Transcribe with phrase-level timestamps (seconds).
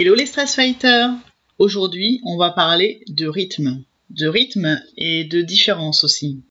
[0.00, 1.10] Hello les stress fighters
[1.58, 3.84] Aujourd'hui, on va parler de rythme.
[4.08, 6.42] De rythme et de différence aussi.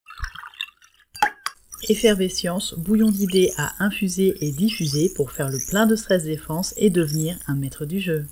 [1.90, 6.92] Effervescience, bouillon d'idées à infuser et diffuser pour faire le plein de stress défense et
[6.92, 8.28] devenir un maître du jeu.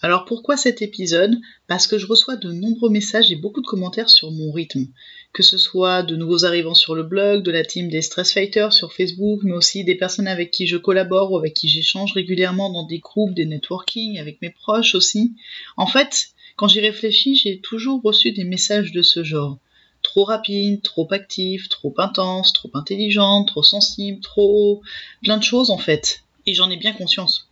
[0.00, 1.36] Alors pourquoi cet épisode?
[1.66, 4.86] Parce que je reçois de nombreux messages et beaucoup de commentaires sur mon rythme.
[5.34, 8.72] Que ce soit de nouveaux arrivants sur le blog, de la team des Stress Fighters
[8.72, 12.70] sur Facebook, mais aussi des personnes avec qui je collabore ou avec qui j'échange régulièrement
[12.70, 15.32] dans des groupes, des networking, avec mes proches aussi.
[15.76, 19.58] En fait, quand j'y réfléchis, j'ai toujours reçu des messages de ce genre.
[20.02, 24.82] Trop rapide, trop actif, trop intense, trop intelligente, trop sensible, trop...
[25.24, 26.22] plein de choses en fait.
[26.46, 27.50] Et j'en ai bien conscience.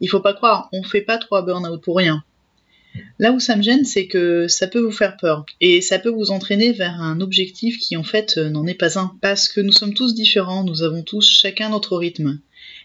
[0.00, 2.22] Il faut pas croire, on fait pas trois burn-out pour rien.
[3.18, 6.10] Là où ça me gêne, c'est que ça peut vous faire peur et ça peut
[6.10, 9.12] vous entraîner vers un objectif qui en fait euh, n'en est pas un.
[9.22, 12.40] Parce que nous sommes tous différents, nous avons tous chacun notre rythme.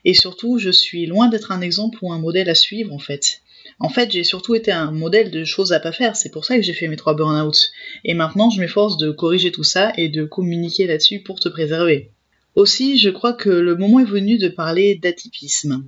[0.05, 3.41] Et surtout, je suis loin d'être un exemple ou un modèle à suivre en fait.
[3.79, 6.55] En fait, j'ai surtout été un modèle de choses à pas faire, c'est pour ça
[6.55, 7.71] que j'ai fait mes trois burn-out.
[8.05, 12.11] Et maintenant, je m'efforce de corriger tout ça et de communiquer là-dessus pour te préserver.
[12.55, 15.83] Aussi, je crois que le moment est venu de parler d'atypisme.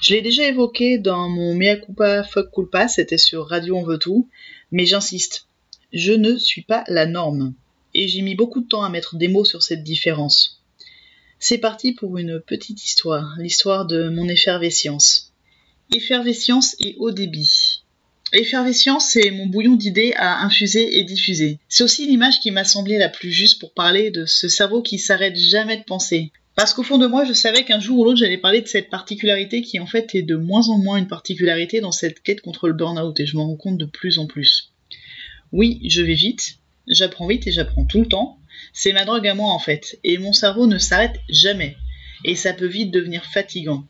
[0.00, 2.50] Je l'ai déjà évoqué dans mon Mea Culpa Fuck
[2.88, 4.28] c'était sur Radio On veut tout,
[4.70, 5.48] mais j'insiste,
[5.92, 7.54] je ne suis pas la norme.
[7.94, 10.62] Et j'ai mis beaucoup de temps à mettre des mots sur cette différence.
[11.40, 15.32] C'est parti pour une petite histoire, l'histoire de mon effervescience.
[15.92, 17.82] Effervescience et haut débit.
[18.32, 21.58] Effervescience, c'est mon bouillon d'idées à infuser et diffuser.
[21.68, 24.98] C'est aussi l'image qui m'a semblé la plus juste pour parler de ce cerveau qui
[24.98, 28.18] s'arrête jamais de penser, parce qu'au fond de moi, je savais qu'un jour ou l'autre,
[28.18, 31.80] j'allais parler de cette particularité qui en fait est de moins en moins une particularité
[31.80, 34.72] dans cette quête contre le burn-out et je m'en rends compte de plus en plus.
[35.52, 36.56] Oui, je vais vite,
[36.88, 38.40] j'apprends vite et j'apprends tout le temps.
[38.72, 41.76] C'est ma drogue à moi en fait, et mon cerveau ne s'arrête jamais.
[42.24, 43.84] Et ça peut vite devenir fatigant.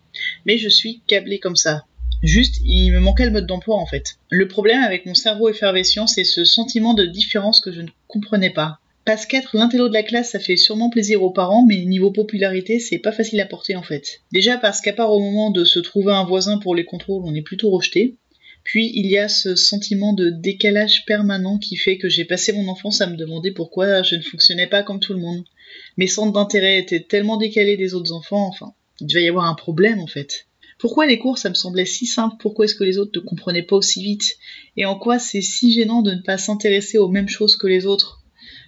[0.45, 1.87] Mais je suis câblé comme ça.
[2.23, 4.19] Juste, il me manquait le mode d'emploi en fait.
[4.29, 8.51] Le problème avec mon cerveau effervescent, c'est ce sentiment de différence que je ne comprenais
[8.51, 8.79] pas.
[9.09, 12.79] Parce qu'être l'intello de la classe, ça fait sûrement plaisir aux parents, mais niveau popularité,
[12.79, 14.21] c'est pas facile à porter en fait.
[14.33, 17.35] Déjà parce qu'à part au moment de se trouver un voisin pour les contrôles, on
[17.35, 18.17] est plutôt rejeté.
[18.65, 22.69] Puis il y a ce sentiment de décalage permanent qui fait que j'ai passé mon
[22.69, 25.43] enfance à me demander pourquoi je ne fonctionnais pas comme tout le monde.
[25.97, 29.55] Mes centres d'intérêt étaient tellement décalés des autres enfants, enfin, il devait y avoir un
[29.55, 30.49] problème en fait.
[30.79, 33.63] Pourquoi les cours ça me semblait si simple, pourquoi est-ce que les autres ne comprenaient
[33.63, 34.37] pas aussi vite?
[34.77, 37.87] Et en quoi c'est si gênant de ne pas s'intéresser aux mêmes choses que les
[37.87, 38.23] autres?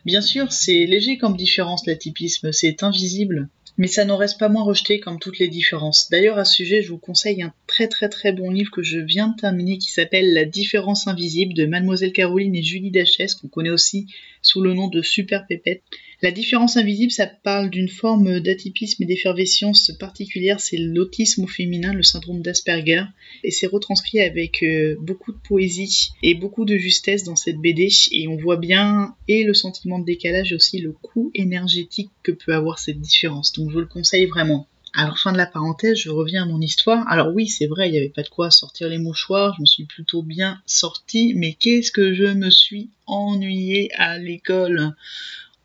[0.04, 4.64] Bien sûr, c'est léger comme différence l'atypisme, c'est invisible, mais ça n'en reste pas moins
[4.64, 6.08] rejeté comme toutes les différences.
[6.10, 8.98] D'ailleurs, à ce sujet, je vous conseille un très très très bon livre que je
[8.98, 13.46] viens de terminer qui s'appelle La différence invisible de Mademoiselle Caroline et Julie Dachès, qu'on
[13.46, 14.08] connaît aussi
[14.42, 15.84] sous le nom de Super Pépette.
[16.20, 21.92] La différence invisible, ça parle d'une forme d'atypisme et d'effervescence particulière, c'est l'autisme au féminin,
[21.92, 23.04] le syndrome d'Asperger,
[23.44, 27.88] et c'est retranscrit avec euh, beaucoup de poésie et beaucoup de justesse dans cette BD,
[28.10, 32.32] et on voit bien et le sentiment de décalage et aussi le coût énergétique que
[32.32, 33.52] peut avoir cette différence.
[33.52, 34.66] Donc je vous le conseille vraiment.
[34.94, 37.06] Alors fin de la parenthèse, je reviens à mon histoire.
[37.08, 39.66] Alors oui, c'est vrai, il n'y avait pas de quoi sortir les mouchoirs, je me
[39.66, 44.94] suis plutôt bien sortie, mais qu'est-ce que je me suis ennuyée à l'école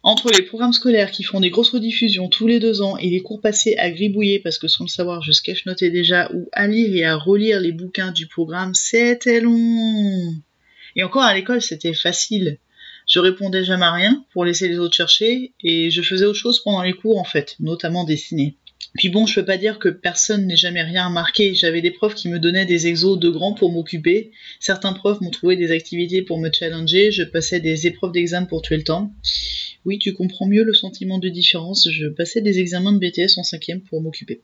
[0.03, 3.22] entre les programmes scolaires qui font des grosses rediffusions tous les deux ans et les
[3.22, 6.68] cours passés à gribouiller parce que sans le savoir je sketch notais déjà ou à
[6.68, 10.35] lire et à relire les bouquins du programme, c'était long.
[10.96, 12.59] Et encore à l'école c'était facile.
[13.08, 16.62] Je répondais jamais à rien pour laisser les autres chercher et je faisais autre chose
[16.64, 18.56] pendant les cours en fait, notamment dessiner.
[18.98, 21.54] Puis bon, je peux pas dire que personne n'ait jamais rien remarqué.
[21.54, 24.32] J'avais des profs qui me donnaient des exos de grands pour m'occuper.
[24.60, 27.12] Certains profs m'ont trouvé des activités pour me challenger.
[27.12, 29.12] Je passais des épreuves d'examen pour tuer le temps.
[29.84, 31.90] Oui, tu comprends mieux le sentiment de différence.
[31.92, 34.42] Je passais des examens de BTS en cinquième pour m'occuper.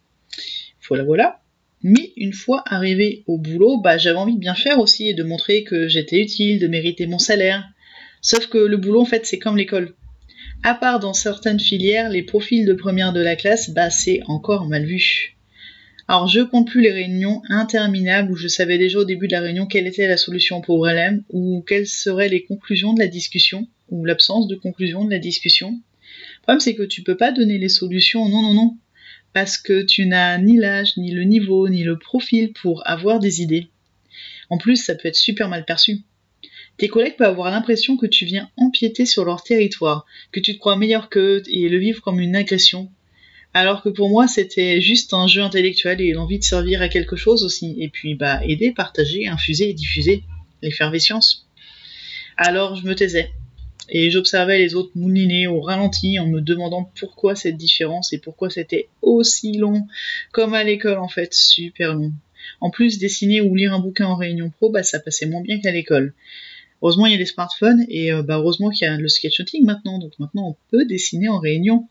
[0.88, 1.42] Voilà, voilà.
[1.84, 5.24] Mais une fois arrivé au boulot, bah, j'avais envie de bien faire aussi et de
[5.24, 7.64] montrer que j'étais utile, de mériter mon salaire.
[8.22, 9.96] Sauf que le boulot, en fait, c'est comme l'école.
[10.64, 14.68] À part dans certaines filières, les profils de première de la classe, bah, c'est encore
[14.68, 15.36] mal vu.
[16.08, 19.40] Alors je compte plus les réunions interminables où je savais déjà au début de la
[19.40, 23.68] réunion quelle était la solution au problème ou quelles seraient les conclusions de la discussion
[23.90, 25.72] ou l'absence de conclusion de la discussion.
[25.72, 28.78] Le problème c'est que tu peux pas donner les solutions, non non non,
[29.34, 33.41] parce que tu n'as ni l'âge, ni le niveau, ni le profil pour avoir des
[33.41, 33.70] idées.
[34.52, 36.02] En plus, ça peut être super mal perçu.
[36.82, 40.58] Tes collègues peuvent avoir l'impression que tu viens empiéter sur leur territoire, que tu te
[40.58, 42.90] crois meilleur qu'eux et le vivre comme une agression,
[43.54, 47.16] alors que pour moi, c'était juste un jeu intellectuel et l'envie de servir à quelque
[47.16, 47.76] chose aussi.
[47.78, 50.24] Et puis, bah, aider, partager, infuser et diffuser
[50.64, 51.48] l'effervescence.
[52.36, 53.30] Alors, je me taisais.
[53.90, 58.50] Et j'observais les autres mouliner au ralenti en me demandant pourquoi cette différence et pourquoi
[58.50, 59.86] c'était aussi long,
[60.32, 62.12] comme à l'école en fait, super long.
[62.60, 65.60] En plus, dessiner ou lire un bouquin en réunion pro, bah, ça passait moins bien
[65.60, 66.16] qu'à l'école.
[66.82, 69.66] Heureusement, il y a les smartphones et euh, bah, heureusement qu'il y a le sketchnoting
[69.66, 70.00] maintenant.
[70.00, 71.88] Donc maintenant, on peut dessiner en réunion.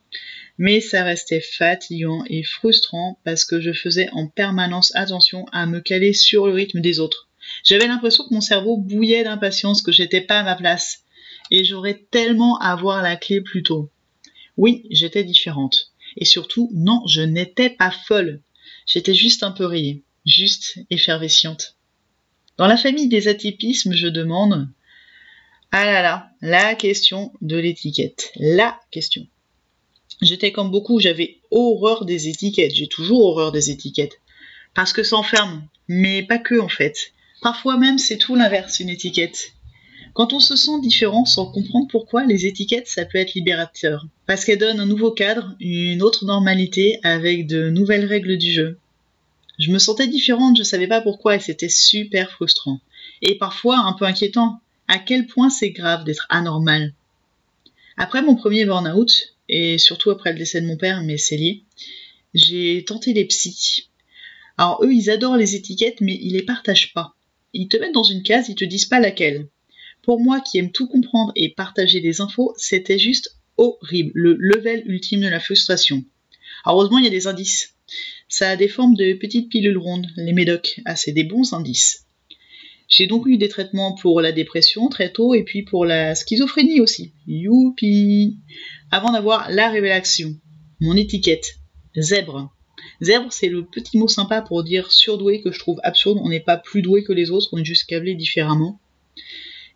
[0.58, 5.80] Mais ça restait fatigant et frustrant parce que je faisais en permanence attention à me
[5.80, 7.28] caler sur le rythme des autres.
[7.64, 11.04] J'avais l'impression que mon cerveau bouillait d'impatience, que j'étais pas à ma place.
[11.50, 13.90] Et j'aurais tellement à avoir la clé plus tôt.
[14.56, 15.92] Oui, j'étais différente.
[16.16, 18.40] Et surtout, non, je n'étais pas folle.
[18.86, 21.76] J'étais juste un peu rayée, juste effervesciente.
[22.56, 24.68] Dans la famille des atypismes, je demande
[25.72, 28.32] Ah là là, la question de l'étiquette.
[28.36, 29.26] La question.
[30.20, 32.74] J'étais comme beaucoup, j'avais horreur des étiquettes.
[32.74, 34.20] J'ai toujours horreur des étiquettes.
[34.74, 35.64] Parce que ça enferme.
[35.86, 37.12] Mais pas que en fait.
[37.40, 39.52] Parfois même, c'est tout l'inverse, une étiquette.
[40.12, 44.06] Quand on se sent différent sans comprendre pourquoi, les étiquettes, ça peut être libérateur.
[44.26, 48.78] Parce qu'elles donnent un nouveau cadre, une autre normalité avec de nouvelles règles du jeu.
[49.60, 52.80] Je me sentais différente, je savais pas pourquoi et c'était super frustrant.
[53.22, 54.60] Et parfois un peu inquiétant.
[54.92, 56.92] À quel point c'est grave d'être anormal.
[57.96, 61.62] Après mon premier burn-out, et surtout après le décès de mon père, mais c'est lié,
[62.34, 63.88] j'ai tenté les psys.
[64.58, 67.14] Alors eux, ils adorent les étiquettes, mais ils les partagent pas.
[67.52, 69.46] Ils te mettent dans une case, ils te disent pas laquelle.
[70.02, 74.82] Pour moi qui aime tout comprendre et partager des infos, c'était juste horrible, le level
[74.86, 76.04] ultime de la frustration.
[76.66, 77.76] heureusement, il y a des indices.
[78.28, 80.80] Ça a des formes de petites pilules rondes, les médocs.
[80.84, 82.06] Ah, c'est des bons indices.
[82.90, 86.80] J'ai donc eu des traitements pour la dépression très tôt et puis pour la schizophrénie
[86.80, 87.14] aussi.
[87.28, 88.36] Youpi
[88.90, 90.36] Avant d'avoir la révélation,
[90.80, 91.60] mon étiquette,
[91.96, 92.52] zèbre.
[93.00, 96.18] Zèbre, c'est le petit mot sympa pour dire surdoué que je trouve absurde.
[96.20, 98.80] On n'est pas plus doué que les autres, on est juste câblé différemment.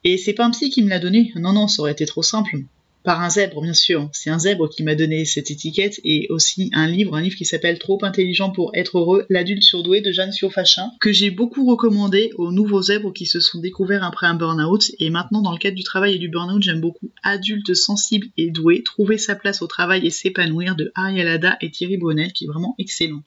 [0.03, 1.33] Et c'est pas un psy qui me l'a donné.
[1.37, 2.57] Non, non, ça aurait été trop simple.
[3.05, 4.09] Par un zèbre, bien sûr.
[4.13, 7.45] C'est un zèbre qui m'a donné cette étiquette et aussi un livre, un livre qui
[7.45, 12.31] s'appelle Trop intelligent pour être heureux, l'adulte surdoué de Jeanne Siofachin, que j'ai beaucoup recommandé
[12.39, 14.91] aux nouveaux zèbres qui se sont découverts après un burn-out.
[15.01, 18.51] Et maintenant, dans le cadre du travail et du burn-out, j'aime beaucoup Adulte sensible et
[18.51, 22.45] doué, trouver sa place au travail et s'épanouir de Ariel Ada et Thierry Bonnel, qui
[22.45, 23.23] est vraiment excellent.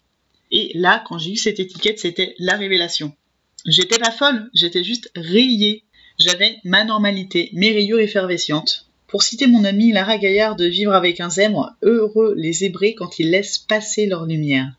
[0.49, 3.13] Et là, quand j'ai eu cette étiquette, c'était la révélation.
[3.67, 5.83] J'étais pas folle, j'étais juste rayée
[6.19, 8.86] j'avais ma normalité, mes rayures effervescentes.
[9.07, 13.19] Pour citer mon ami Lara Gaillard de Vivre avec un zèbre, heureux les zébrés quand
[13.19, 14.73] ils laissent passer leur lumière.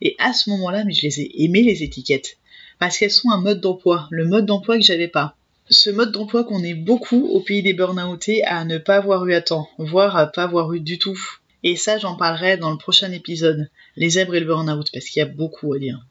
[0.00, 2.38] Et à ce moment-là, mais je les ai aimées les étiquettes.
[2.80, 5.36] Parce qu'elles sont un mode d'emploi, le mode d'emploi que j'avais pas.
[5.68, 9.34] Ce mode d'emploi qu'on est beaucoup au pays des burn-outés à ne pas avoir eu
[9.34, 11.18] à temps, voire à pas avoir eu du tout.
[11.62, 15.20] Et ça, j'en parlerai dans le prochain épisode, les zèbres et le burn-out, parce qu'il
[15.20, 16.04] y a beaucoup à dire.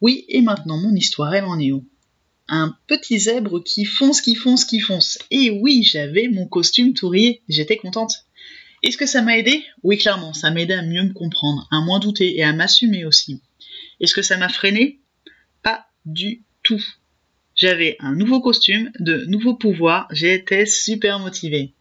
[0.00, 1.84] Oui, et maintenant mon histoire, elle en est où?
[2.50, 5.18] Un petit zèbre qui fonce, qui fonce, qui fonce.
[5.30, 8.26] Et oui, j'avais mon costume tourier, j'étais contente.
[8.82, 9.62] Est-ce que ça m'a aidé?
[9.82, 13.04] Oui, clairement, ça m'a aidé à mieux me comprendre, à moins douter et à m'assumer
[13.04, 13.40] aussi.
[14.00, 15.00] Est-ce que ça m'a freiné?
[15.62, 16.82] Pas du tout.
[17.54, 21.74] J'avais un nouveau costume, de nouveaux pouvoirs, j'étais super motivée.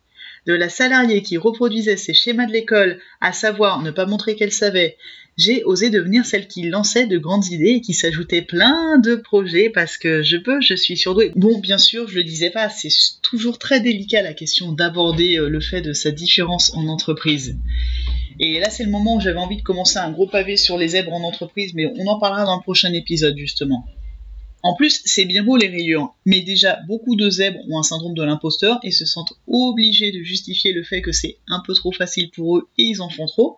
[0.47, 4.51] De la salariée qui reproduisait ses schémas de l'école, à savoir ne pas montrer qu'elle
[4.51, 4.97] savait,
[5.39, 9.69] j'ai osé devenir celle qui lançait de grandes idées et qui s'ajoutait plein de projets
[9.69, 11.31] parce que je peux, je suis surdouée.
[11.35, 12.89] Bon, bien sûr, je le disais pas, c'est
[13.21, 17.57] toujours très délicat la question d'aborder euh, le fait de sa différence en entreprise.
[18.41, 20.89] Et là, c'est le moment où j'avais envie de commencer un gros pavé sur les
[20.89, 23.85] zèbres en entreprise, mais on en parlera dans le prochain épisode justement.
[24.61, 28.13] En plus, c'est bien beau les rayures, mais déjà beaucoup de zèbres ont un syndrome
[28.13, 31.93] de l'imposteur et se sentent obligés de justifier le fait que c'est un peu trop
[31.93, 33.57] facile pour eux et ils en font trop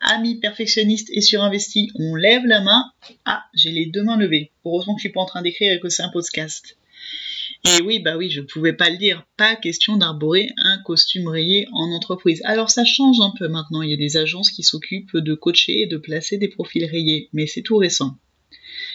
[0.00, 2.84] amis perfectionnistes et surinvestis, on lève la main.
[3.24, 4.52] Ah, j'ai les deux mains levées.
[4.64, 6.76] Heureusement que je suis pas en train d'écrire et que c'est un podcast.
[7.64, 9.26] Et oui, bah oui, je pouvais pas le dire.
[9.36, 12.40] Pas question d'arborer un costume rayé en entreprise.
[12.44, 13.82] Alors ça change un peu maintenant.
[13.82, 17.28] Il y a des agences qui s'occupent de coacher et de placer des profils rayés.
[17.32, 18.16] Mais c'est tout récent.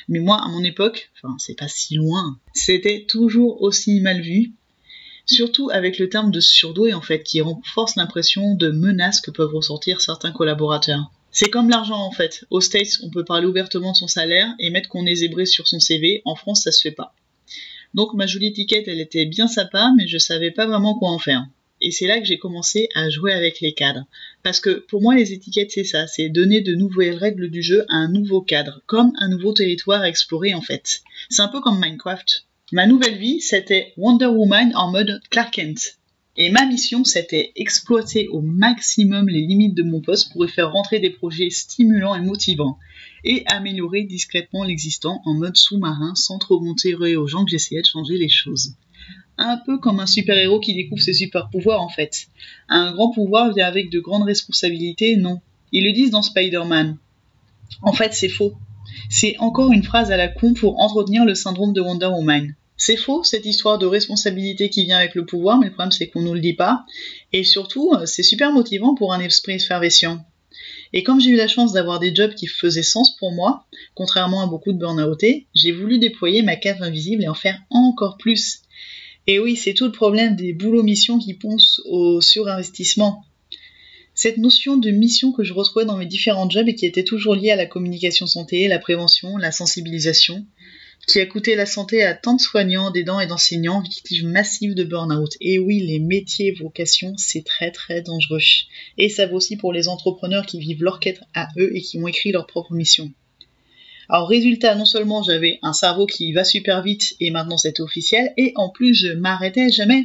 [0.07, 4.53] Mais moi, à mon époque, enfin, c'est pas si loin, c'était toujours aussi mal vu
[5.25, 9.53] surtout avec le terme de surdoué en fait, qui renforce l'impression de menace que peuvent
[9.53, 11.11] ressentir certains collaborateurs.
[11.31, 12.45] C'est comme l'argent en fait.
[12.49, 15.67] Aux States, on peut parler ouvertement de son salaire et mettre qu'on est zébré sur
[15.67, 16.21] son CV.
[16.25, 17.15] En France, ça se fait pas.
[17.93, 21.19] Donc ma jolie étiquette, elle était bien sympa, mais je savais pas vraiment quoi en
[21.19, 21.45] faire.
[21.83, 24.05] Et c'est là que j'ai commencé à jouer avec les cadres.
[24.41, 27.85] Parce que pour moi, les étiquettes, c'est ça, c'est donner de nouvelles règles du jeu
[27.89, 31.01] à un nouveau cadre, comme un nouveau territoire à explorer en fait.
[31.29, 32.47] C'est un peu comme Minecraft.
[32.71, 35.99] Ma nouvelle vie, c'était Wonder Woman en mode Clark Kent.
[36.37, 40.71] Et ma mission, c'était exploiter au maximum les limites de mon poste pour y faire
[40.71, 42.79] rentrer des projets stimulants et motivants,
[43.23, 47.87] et améliorer discrètement l'existant en mode sous-marin sans trop monter aux gens que j'essayais de
[47.87, 48.73] changer les choses.
[49.37, 52.27] Un peu comme un super-héros qui découvre ses super-pouvoirs en fait.
[52.69, 55.41] Un grand pouvoir vient avec de grandes responsabilités, non.
[55.71, 56.97] Ils le disent dans Spider-Man.
[57.81, 58.53] En fait, c'est faux.
[59.09, 62.55] c'est encore une phrase à la con pour entretenir le syndrome de Wonder Woman.
[62.77, 66.09] C'est faux, cette histoire de responsabilité qui vient avec le pouvoir, mais le problème c'est
[66.09, 66.85] qu'on nous le dit pas.
[67.31, 70.19] Et surtout, c'est super motivant pour un esprit effervescent.
[70.91, 74.41] Et comme j'ai eu la chance d'avoir des jobs qui faisaient sens pour moi, contrairement
[74.41, 78.62] à beaucoup de burn-outés, j'ai voulu déployer ma cave invisible et en faire encore plus.
[79.25, 83.23] Et oui, c'est tout le problème des boulots-missions qui poncent au surinvestissement.
[84.15, 87.33] Cette notion de mission que je retrouvais dans mes différents jobs et qui était toujours
[87.33, 90.45] liée à la communication santé, la prévention, la sensibilisation,
[91.07, 94.83] qui a coûté la santé à tant de soignants, d'aidants et d'enseignants victimes massives de
[94.83, 95.31] burn-out.
[95.41, 98.39] Et oui, les métiers vocations, c'est très très dangereux.
[98.97, 101.97] Et ça vaut aussi pour les entrepreneurs qui vivent leur quête à eux et qui
[101.97, 103.11] ont écrit leur propre mission.
[104.13, 108.31] Alors résultat, non seulement j'avais un cerveau qui va super vite et maintenant c'est officiel,
[108.37, 110.03] et en plus je m'arrêtais jamais.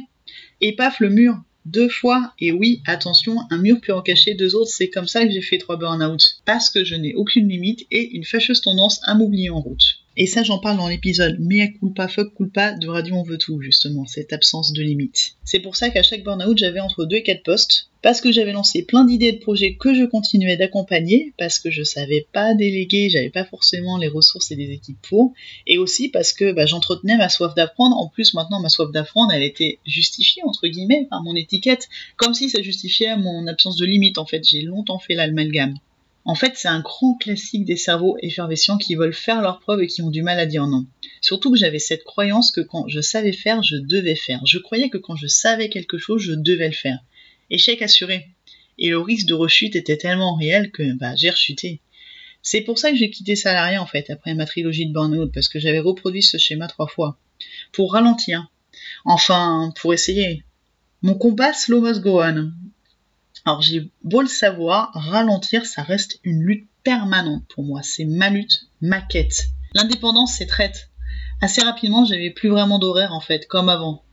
[0.61, 1.35] Et paf le mur,
[1.65, 5.23] deux fois, et oui, attention, un mur peut en cacher deux autres, c'est comme ça
[5.23, 6.41] que j'ai fait trois burn-out.
[6.43, 9.98] Parce que je n'ai aucune limite et une fâcheuse tendance à m'oublier en route.
[10.17, 13.61] Et ça, j'en parle dans l'épisode Mea culpa, fuck culpa de Radio On veut tout,
[13.61, 15.35] justement, cette absence de limite.
[15.45, 18.51] C'est pour ça qu'à chaque burn-out, j'avais entre 2 et 4 postes, parce que j'avais
[18.51, 23.09] lancé plein d'idées de projets que je continuais d'accompagner, parce que je savais pas déléguer,
[23.09, 25.33] j'avais pas forcément les ressources et les équipes pour,
[25.67, 27.97] et aussi parce que bah, j'entretenais ma soif d'apprendre.
[27.97, 31.87] En plus, maintenant, ma soif d'apprendre, elle était justifiée, entre guillemets, par mon étiquette,
[32.17, 34.43] comme si ça justifiait mon absence de limite, en fait.
[34.43, 35.75] J'ai longtemps fait l'amalgame.
[36.29, 39.87] En fait, c'est un grand classique des cerveaux effervescents qui veulent faire leurs preuves et
[39.87, 40.85] qui ont du mal à dire non.
[41.21, 44.39] Surtout que j'avais cette croyance que quand je savais faire, je devais faire.
[44.45, 46.99] Je croyais que quand je savais quelque chose, je devais le faire.
[47.49, 48.27] Échec assuré.
[48.77, 51.81] Et le risque de rechute était tellement réel que bah, j'ai rechuté.
[52.43, 55.49] C'est pour ça que j'ai quitté salarié en fait après ma trilogie de burn-out parce
[55.49, 57.17] que j'avais reproduit ce schéma trois fois.
[57.71, 58.51] Pour ralentir.
[59.03, 60.43] Enfin, pour essayer.
[61.01, 62.21] Mon combat slow must go.
[63.45, 67.81] Alors j'ai beau le savoir, ralentir, ça reste une lutte permanente pour moi.
[67.83, 69.47] C'est ma lutte, ma quête.
[69.73, 70.89] L'indépendance, c'est traite.
[71.41, 74.03] Assez rapidement, j'avais plus vraiment d'horaire en fait, comme avant.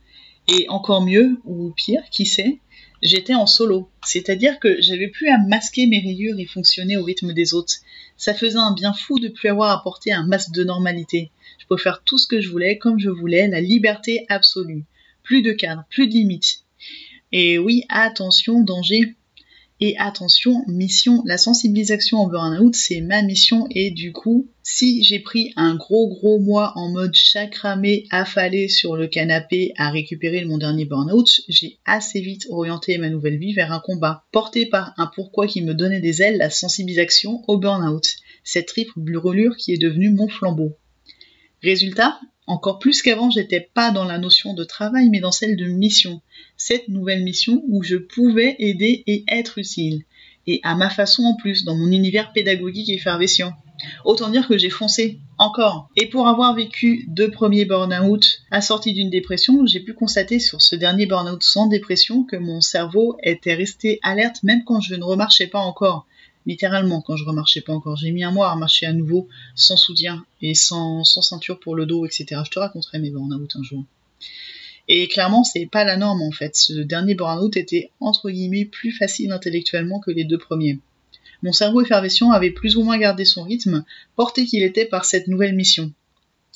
[0.47, 2.59] Et encore mieux, ou pire, qui sait,
[3.03, 3.89] j'étais en solo.
[4.05, 7.73] C'est-à-dire que j'avais plus à masquer mes rayures et fonctionner au rythme des autres.
[8.15, 11.31] Ça faisait un bien fou de plus avoir porter un masque de normalité.
[11.59, 14.85] Je pouvais faire tout ce que je voulais, comme je voulais, la liberté absolue.
[15.23, 16.63] Plus de cadre, plus de limites.
[17.33, 19.16] Et oui, attention, danger.
[19.79, 23.67] Et attention, mission, la sensibilisation au burn-out, c'est ma mission.
[23.69, 28.95] Et du coup, si j'ai pris un gros gros mois en mode chakramé, affalé sur
[28.95, 33.71] le canapé à récupérer mon dernier burn-out, j'ai assez vite orienté ma nouvelle vie vers
[33.71, 38.15] un combat, porté par un pourquoi qui me donnait des ailes, la sensibilisation au burn-out.
[38.43, 40.75] Cette triple brûlure qui est devenue mon flambeau.
[41.61, 45.65] Résultat, encore plus qu'avant, j'étais pas dans la notion de travail, mais dans celle de
[45.65, 46.21] mission.
[46.55, 50.03] Cette nouvelle mission où je pouvais aider et être utile.
[50.47, 53.51] Et à ma façon en plus, dans mon univers pédagogique effervescent.
[54.05, 55.89] Autant dire que j'ai foncé, encore.
[55.97, 60.75] Et pour avoir vécu deux premiers burn-out assortis d'une dépression, j'ai pu constater sur ce
[60.75, 65.47] dernier burn-out sans dépression que mon cerveau était resté alerte même quand je ne remarchais
[65.47, 66.07] pas encore
[66.47, 67.97] littéralement quand je remarchais pas encore.
[67.97, 71.85] J'ai mis un mois à marcher à nouveau sans soutien et sans, ceinture pour le
[71.85, 72.41] dos, etc.
[72.43, 73.83] Je te raconterai mes burn-out un jour.
[74.87, 76.55] Et clairement, c'est pas la norme en fait.
[76.55, 80.79] Ce dernier burn-out était entre guillemets plus facile intellectuellement que les deux premiers.
[81.43, 83.83] Mon cerveau effervescent avait plus ou moins gardé son rythme,
[84.15, 85.91] porté qu'il était par cette nouvelle mission.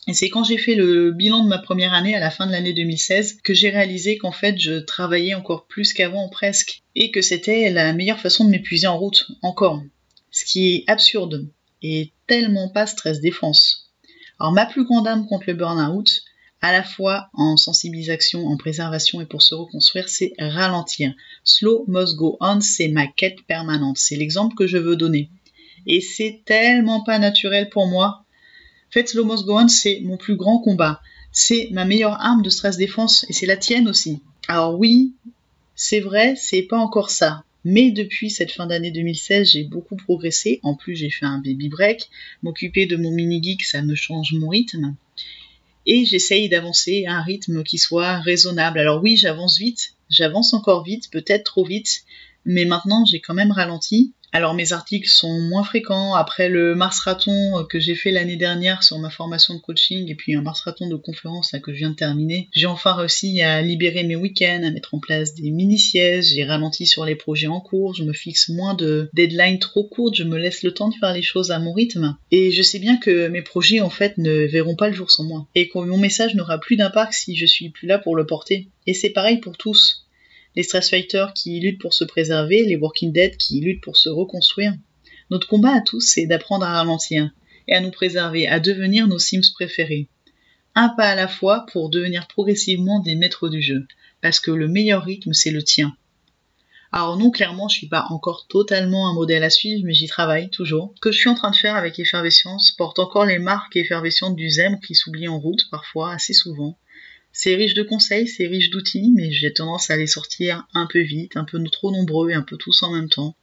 [0.08, 2.51] Et c'est quand j'ai fait le bilan de ma première année à la fin de
[2.51, 7.22] l'année 2016 que j'ai réalisé qu'en fait je travaillais encore plus qu'avant presque et que
[7.22, 9.84] c'était la meilleure façon de m'épuiser en route encore.
[10.31, 11.48] Ce qui est absurde
[11.84, 13.91] et tellement pas stress défense.
[14.39, 16.24] Alors ma plus grande âme contre le burn-out,
[16.62, 21.13] à la fois en sensibilisation, en préservation et pour se reconstruire, c'est ralentir.
[21.43, 23.98] Slow must go on, c'est ma quête permanente.
[23.98, 25.29] C'est l'exemple que je veux donner.
[25.86, 28.25] Et c'est tellement pas naturel pour moi
[28.92, 31.02] fait, Slow Must Go On, c'est mon plus grand combat.
[31.32, 34.20] C'est ma meilleure arme de stress défense et c'est la tienne aussi.
[34.48, 35.14] Alors oui,
[35.76, 37.44] c'est vrai, c'est pas encore ça.
[37.64, 40.60] Mais depuis cette fin d'année 2016, j'ai beaucoup progressé.
[40.64, 42.10] En plus, j'ai fait un baby break.
[42.44, 44.96] M'occuper de mon mini geek, ça me change mon rythme.
[45.86, 48.80] Et j'essaye d'avancer à un rythme qui soit raisonnable.
[48.80, 49.94] Alors oui, j'avance vite.
[50.10, 52.04] J'avance encore vite, peut-être trop vite.
[52.46, 54.14] Mais maintenant, j'ai quand même ralenti.
[54.34, 56.14] Alors mes articles sont moins fréquents.
[56.14, 60.16] Après le Mars euh, que j'ai fait l'année dernière sur ma formation de coaching et
[60.16, 64.04] puis un Mars de conférence que je viens de terminer, j'ai enfin réussi à libérer
[64.04, 67.94] mes week-ends, à mettre en place des mini-sièges, j'ai ralenti sur les projets en cours,
[67.94, 71.14] je me fixe moins de deadlines trop courtes, je me laisse le temps de faire
[71.14, 72.16] les choses à mon rythme.
[72.32, 75.24] Et je sais bien que mes projets en fait ne verront pas le jour sans
[75.24, 75.48] moi.
[75.56, 78.70] Et que mon message n'aura plus d'impact si je suis plus là pour le porter.
[78.88, 80.00] Et c'est pareil pour tous
[80.55, 84.10] les stress fighters qui luttent pour se préserver, les working dead qui luttent pour se
[84.10, 84.74] reconstruire.
[85.29, 87.31] Notre combat à tous, c'est d'apprendre à ralentir.
[87.67, 90.08] et à nous préserver, à devenir nos Sims préférés.
[90.75, 93.86] Un pas à la fois pour devenir progressivement des maîtres du jeu,
[94.22, 95.96] parce que le meilleur rythme c'est le tien.
[96.93, 100.50] Alors non, clairement, je suis pas encore totalement un modèle à suivre, mais j'y travaille
[100.50, 100.91] toujours.
[100.96, 104.36] Ce que je suis en train de faire avec Effervescence porte encore les marques effervescentes
[104.36, 106.77] du ZEM qui s'oublient en route parfois, assez souvent.
[107.34, 111.02] C'est riche de conseils, c'est riche d'outils, mais j'ai tendance à les sortir un peu
[111.02, 113.36] vite, un peu trop nombreux et un peu tous en même temps.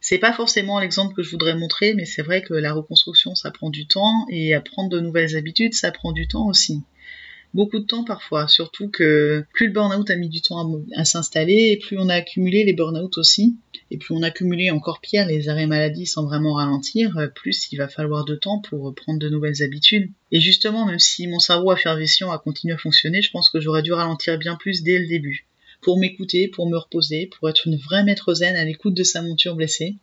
[0.00, 3.50] C'est pas forcément l'exemple que je voudrais montrer, mais c'est vrai que la reconstruction ça
[3.50, 6.82] prend du temps et apprendre de nouvelles habitudes ça prend du temps aussi
[7.54, 11.70] beaucoup de temps parfois, surtout que plus le burn-out a mis du temps à, s'installer,
[11.72, 13.56] et plus on a accumulé les burn-out aussi,
[13.90, 17.68] et plus on a accumulé encore pire les arrêts maladie sans vraiment ralentir, euh, plus
[17.72, 20.10] il va falloir de temps pour prendre de nouvelles habitudes.
[20.30, 23.82] Et justement, même si mon cerveau affervescent a continué à fonctionner, je pense que j'aurais
[23.82, 25.46] dû ralentir bien plus dès le début.
[25.80, 29.22] Pour m'écouter, pour me reposer, pour être une vraie maître zen à l'écoute de sa
[29.22, 29.96] monture blessée.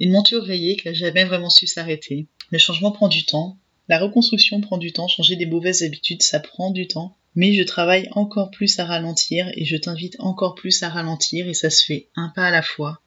[0.00, 2.26] Une monture rayée qui n'a jamais vraiment su s'arrêter.
[2.50, 3.58] Le changement prend du temps,
[3.88, 7.16] la reconstruction prend du temps, changer des mauvaises habitudes, ça prend du temps.
[7.36, 11.54] Mais je travaille encore plus à ralentir et je t'invite encore plus à ralentir et
[11.54, 13.00] ça se fait un pas à la fois,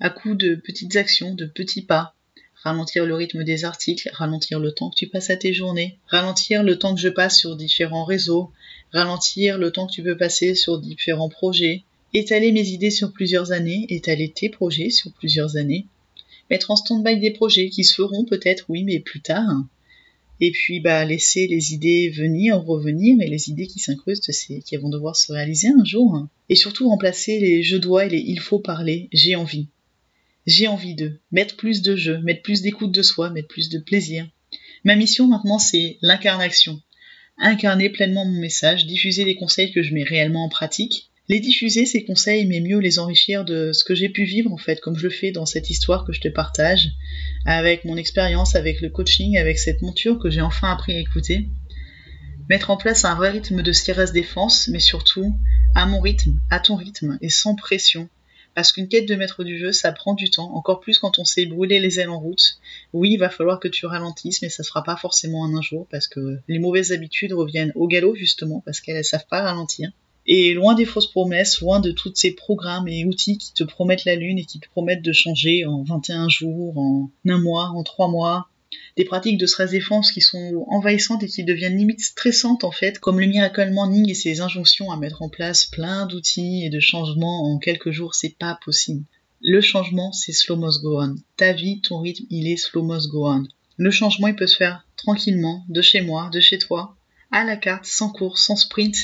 [0.00, 2.14] à coup de petites actions, de petits pas.
[2.62, 6.62] Ralentir le rythme des articles, ralentir le temps que tu passes à tes journées, ralentir
[6.62, 8.52] le temps que je passe sur différents réseaux,
[8.92, 11.82] ralentir le temps que tu peux passer sur différents projets,
[12.14, 15.86] étaler mes idées sur plusieurs années, étaler tes projets sur plusieurs années,
[16.50, 19.48] mettre en stand-by des projets qui se feront peut-être, oui, mais plus tard,
[20.44, 24.76] et puis bah laisser les idées venir, revenir, et les idées qui s'incrustent, c'est qui
[24.76, 26.26] vont devoir se réaliser un jour.
[26.48, 29.68] Et surtout remplacer les je dois et les il faut parler, j'ai envie.
[30.44, 33.78] J'ai envie de mettre plus de jeu, mettre plus d'écoute de soi, mettre plus de
[33.78, 34.28] plaisir.
[34.82, 36.82] Ma mission maintenant c'est l'incarnation.
[37.38, 41.86] Incarner pleinement mon message, diffuser les conseils que je mets réellement en pratique, les diffuser
[41.86, 44.96] ces conseils, mais mieux les enrichir de ce que j'ai pu vivre en fait, comme
[44.96, 46.90] je le fais dans cette histoire que je te partage,
[47.46, 51.48] avec mon expérience, avec le coaching, avec cette monture que j'ai enfin appris à écouter.
[52.48, 55.34] Mettre en place un vrai rythme de stress défense, mais surtout
[55.74, 58.08] à mon rythme, à ton rythme et sans pression.
[58.54, 61.24] Parce qu'une quête de maître du jeu, ça prend du temps, encore plus quand on
[61.24, 62.58] s'est brûlé les ailes en route.
[62.92, 65.62] Oui, il va falloir que tu ralentisses, mais ça se fera pas forcément en un
[65.62, 69.40] jour, parce que les mauvaises habitudes reviennent au galop, justement, parce qu'elles ne savent pas
[69.40, 69.90] ralentir.
[70.26, 74.04] Et loin des fausses promesses, loin de tous ces programmes et outils qui te promettent
[74.04, 77.82] la lune et qui te promettent de changer en 21 jours, en un mois, en
[77.82, 78.48] trois mois,
[78.96, 82.98] des pratiques de stress défense qui sont envahissantes et qui deviennent limite stressantes en fait,
[82.98, 86.80] comme le miracle morning et ses injonctions à mettre en place plein d'outils et de
[86.80, 89.04] changements en quelques jours, c'est pas possible.
[89.40, 91.16] Le changement, c'est slow must go on.
[91.36, 93.44] Ta vie, ton rythme, il est slow must go on.
[93.76, 96.96] Le changement, il peut se faire tranquillement, de chez moi, de chez toi,
[97.32, 98.94] à la carte, sans course, sans sprint,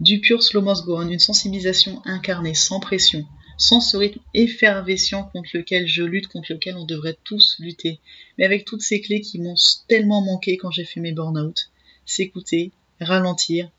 [0.00, 3.24] du pur slow must go on, une sensibilisation incarnée, sans pression,
[3.56, 8.00] sans ce rythme effervescent contre lequel je lutte, contre lequel on devrait tous lutter,
[8.36, 9.54] mais avec toutes ces clés qui m'ont
[9.88, 11.70] tellement manqué quand j'ai fait mes burn-out.
[12.04, 13.70] S'écouter, ralentir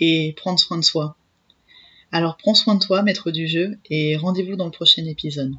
[0.00, 1.16] et prendre soin de soi.
[2.12, 5.54] Alors prends soin de toi, maître du jeu, et rendez-vous dans le prochain épisode.